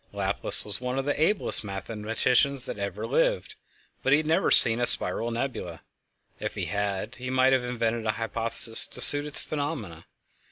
[0.13, 3.53] Laplace was one of the ablest mathematicians that ever lived,
[4.01, 5.83] but he had never seen a spiral nebula;
[6.39, 10.07] if he had, he might have invented a hypothesis to suit its phenomena.